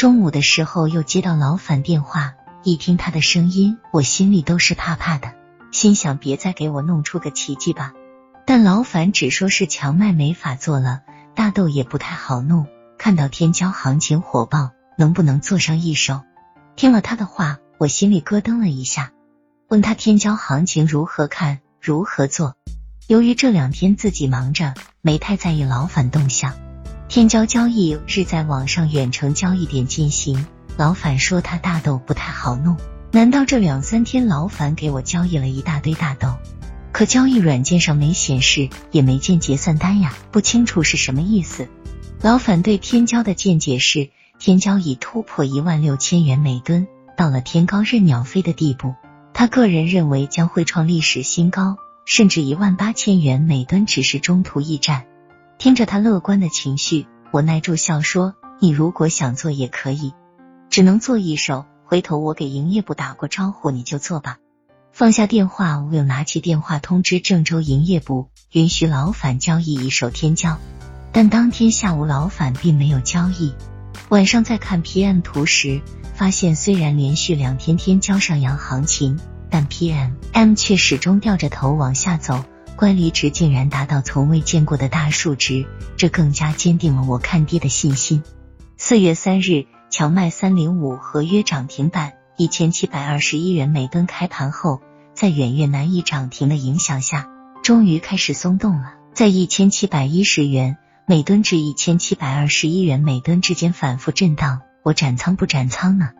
[0.00, 5.34] 中午的时候又接到老反电话，一听他的声音，我心里都是怕怕的，
[5.72, 7.92] 心想别再给我弄出个奇迹吧。
[8.46, 11.02] 但老反只说是荞麦没法做了，
[11.34, 12.66] 大豆也不太好弄。
[12.96, 16.22] 看到天骄行情火爆，能不能做上一手？
[16.76, 19.12] 听了他的话，我心里咯噔了一下，
[19.68, 22.54] 问他天骄行情如何看，如何做。
[23.06, 24.72] 由于这两天自己忙着，
[25.02, 26.54] 没太在意老反动向。
[27.10, 30.46] 天骄交易日在网上远程交易点进行，
[30.76, 32.76] 老反说他大豆不太好弄。
[33.10, 36.36] 难道这两三天老反给我交易了一大堆大豆？
[36.92, 41.66] 可交易软件上没显示，也没见结算单呀，不清楚是什么意思。
[42.22, 48.94] 老反对天骄的见解是，天骄已突破一万六千元每吨，到了天高任鸟飞的地步。
[49.34, 55.06] 他个人认为将会创历史新高，甚至一万八千元每吨只是中途驿站。
[55.60, 60.14] 听着他乐观的情绪，我耐住笑说：“你如果想做也可以，
[60.70, 61.66] 只能做一手。
[61.84, 64.38] 回头我给营业部打过招呼，你就做吧。”
[64.90, 70.56] 放下电话，我又拿起电话通知郑州营业部，允许老反交易一手天骄。
[71.12, 73.52] 但当天下午老反并没有交易。
[74.08, 75.82] 晚上再看 PM 图时，
[76.14, 82.46] 发现虽然连续两天天骄上扬行情，但 PM M 却始终掉着头往下走。
[82.80, 85.66] 乖离值竟然达到从未见过的大数值，
[85.98, 88.22] 这更加坚定了我看跌的信心。
[88.78, 94.80] 四月三日，荞麦三零五合约涨停板一千七百二十一元每吨，开盘后
[95.12, 97.28] 在远月难以涨停的影响下，
[97.62, 104.62] 终于开始松动了，在一千七百一十元每吨至一千七百二十一元每吨之间反复震荡。
[104.82, 106.12] 我斩仓不斩仓呢？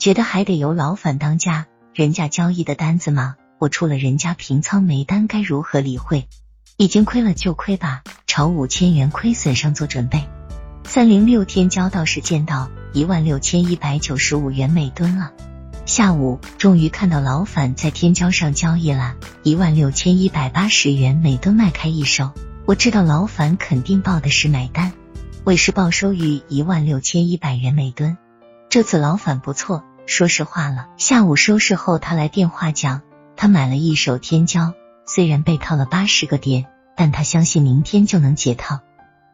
[0.00, 3.36] 觉得还得由老反当家，人家交易的单子吗？
[3.60, 6.26] 我出了人家平仓没单，该如何理会？
[6.78, 10.26] 已经亏了就亏吧，朝五千元亏损上做准备。
[10.84, 15.32] 三零六天交倒是见到一万六千一百九十五元每吨了。
[15.84, 22.32] 下午终于看到老反在天骄上交易了，一万六千一百八十元每吨卖开一手。
[22.64, 24.94] 我知道老反肯定报的是买单，
[25.44, 28.16] 尾市报收于一万六千一百元每吨。
[28.70, 30.88] 这次老反不错，说实话了。
[30.96, 33.02] 下午收市后，他来电话讲。
[33.40, 34.74] 他买了一手天骄，
[35.06, 38.80] 虽然被套了八十个点，但他相信明天就能解套，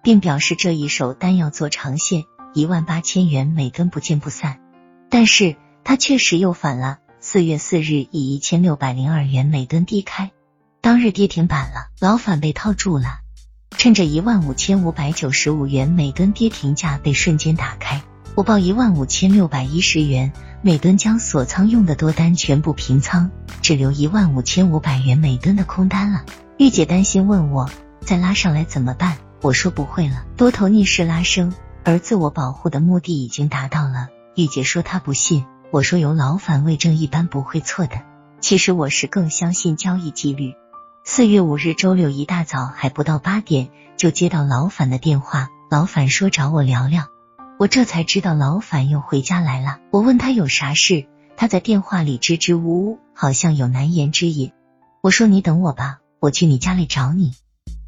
[0.00, 2.22] 并表示这一手单要做长线，
[2.54, 4.60] 一万八千元每根不见不散。
[5.10, 10.30] 但是他确实又反了，四月四日以一千六百零二元每吨低开，
[10.80, 13.18] 当日跌停板了，老反被套住了。
[13.76, 18.02] 趁着一万五千五百九十五元每吨跌停价被瞬间打开，
[18.36, 20.30] 我报一万五千六百一十元。
[20.60, 23.30] 每吨将锁仓用的多单全部平仓，
[23.62, 26.24] 只留一万五千五百元每吨的空单了。
[26.58, 27.70] 玉姐担心问我
[28.00, 34.08] 再拉上来怎么办，我说不会了，多头逆势拉升，而自我保护的目的已经达到了。
[34.34, 38.02] 玉姐说她不信，我说有老反为证，一般不会错的。
[38.40, 40.52] 其实我是更相信交易纪律。
[41.04, 47.06] 四月五日周六一大早还不到八点，就接到老反的电话，老反说找我聊聊。
[47.58, 49.78] 我这才知道老反又回家来了。
[49.90, 51.06] 我问他有啥事，
[51.38, 54.52] 他在电话里支支吾吾，好像有难言之隐。
[55.00, 57.32] 我说你等我吧，我去你家里找你。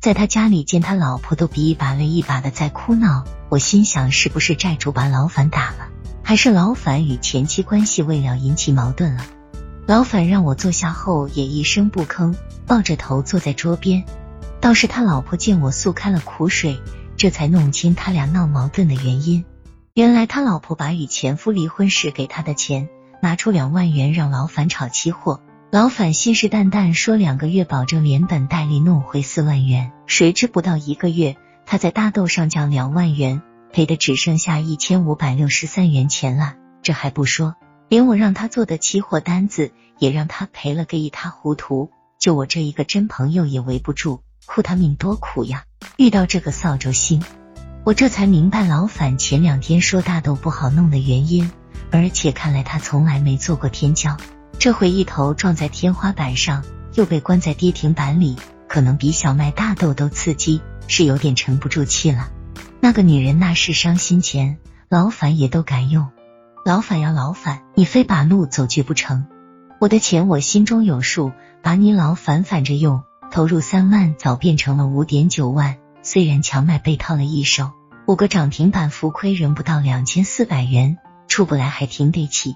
[0.00, 5.88] 在他家里见他老婆都比一把泪一把的在哭闹，我心想是不是债主把老反打了，
[6.22, 9.24] 还是老反与前妻关系未了引起矛盾了？
[9.84, 12.36] 老反让我坐下后也一声不吭，
[12.68, 14.04] 抱着头坐在桌边。
[14.60, 16.80] 倒是他老婆见我诉开了苦水，
[17.16, 19.44] 这才弄清他俩闹矛盾的原因。
[19.96, 22.90] 原来他老婆把与前夫离婚时给他的钱
[23.22, 25.40] 拿出两万元让老反炒期货，
[25.70, 33.40] 老反信誓旦旦说两个月保证连本带利弄回四万元，谁知不到一个月，他在大豆上降两万元，
[33.72, 36.56] 赔的只剩下一千五百六十三元钱了。
[36.82, 37.54] 这还不说，
[37.88, 45.64] 连我让他做的期货单子也让他赔了个一塌糊涂，就我这一个真朋友也围不住，哭他命多苦呀！
[45.96, 47.22] 遇到这个扫帚星。
[47.86, 51.52] 我这才明白老反前两天说大豆不好弄的原因，
[51.92, 54.18] 而且看来他从来没做过天骄，
[54.58, 58.34] 这回一头撞在天花板上，又被关在跌停板里，
[58.68, 62.28] 可能比小麦大豆都刺激，是有点沉不住气了。
[62.80, 64.58] 那个女人那是伤心钱，
[64.88, 66.08] 老反也都敢用。
[66.64, 69.26] 老反呀老反，你非把路走绝不成？
[69.78, 71.30] 我的钱我心中有数，
[71.62, 75.76] 把你老反反着用，投入三万早变成了五点九万。
[76.06, 77.72] 虽然强买被套了一手，
[78.06, 82.54] 五个涨停板浮亏仍不到两千四百元，出不来还挺得起。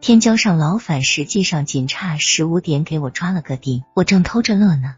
[0.00, 4.94] 天骄上老反实际上仅差十五点给我抓了个顶，我正偷着乐呢。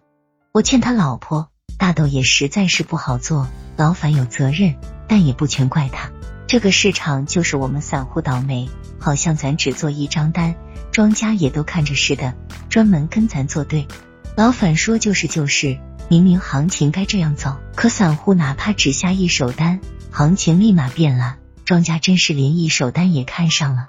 [0.53, 4.77] 我欠他老婆，大豆也实在是不好做，老反有责任，
[5.09, 6.09] 但也不全怪他。
[6.47, 10.55] 这个市场就是我们散户倒霉，好像咱只做一张单，
[10.93, 12.33] 庄家也都看着似的，
[12.69, 13.89] 专门跟咱作对。
[14.37, 21.37] 老反说就是就是，明明行情该这样走，可散户哪怕只下一手单，行情立马变了。
[21.65, 23.87] 庄家真是连一手单也看上了。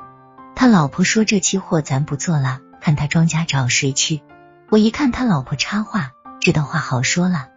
[0.54, 4.22] 他老婆说这期货咱不做了，看他庄家找谁去。
[4.70, 6.12] 我一看他老婆插话，
[6.42, 7.48] 知道话好说了，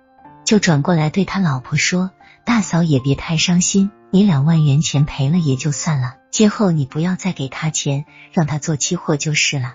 [0.45, 2.13] 就转过来对他老婆说
[2.47, 9.75] ：“大嫂也别太伤心，你两万元钱赔了也就算了，今后你不要再给他钱，让他做期货就是了。”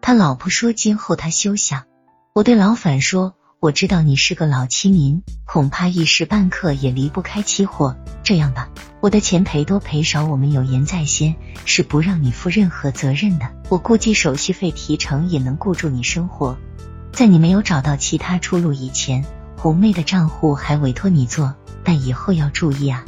[0.00, 1.84] 他老婆说：“今后他休想。”
[2.34, 7.96] 我对老反说：“我知道你是个老期民，恐怕一时半刻也离不开期货。
[8.24, 8.68] 这样吧，
[9.00, 13.48] 我的钱赔多赔少，我们有言在先，是不让你负任何责任的。
[13.68, 16.58] 我估计手续费提成也能顾住你生活。”
[17.14, 19.24] 在你没有找到其他出路以前，
[19.56, 21.54] 红妹的账户还委托你做，
[21.84, 23.04] 但以后要注意啊。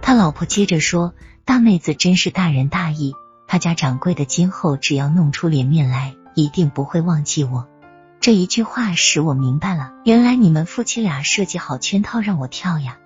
[0.00, 1.14] 他老婆接着说
[1.46, 3.14] ：“大妹子真是大仁大义，
[3.46, 7.68] 他家掌柜的今后只要弄出脸面来，一定不会忘记我。”
[8.22, 12.96] 这一句话使我明白了，原来你们夫妻俩设计好圈套让我跳呀。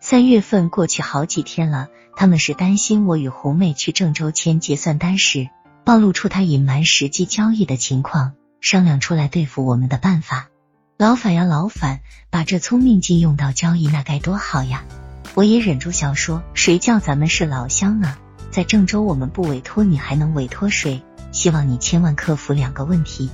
[0.00, 5.48] 三月份过去好几天了，他们是担心我与红妹去郑州签结算单时，
[5.84, 8.34] 暴露出他隐瞒实际交易的情况。
[8.60, 10.46] 商量出来对付我们的办法，
[10.96, 11.98] 老反呀老反，
[12.30, 14.84] 把这聪明劲用到交易，那该多好呀！
[15.34, 18.16] 我也忍住笑说，谁叫咱们是老乡呢？
[18.52, 21.02] 在郑州我们不委托你还能委托谁？
[21.32, 23.30] 希望你千万克服两个问题：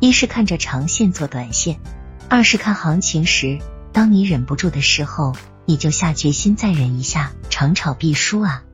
[0.00, 1.80] 一是看着长线做短线，
[2.28, 3.58] 二是看行情时，
[3.92, 8.64] 当你忍不住的时候，你就下决心再忍一下，长炒必输啊！